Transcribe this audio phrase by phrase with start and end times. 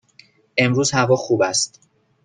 [0.57, 1.79] امروز هوا خوب است.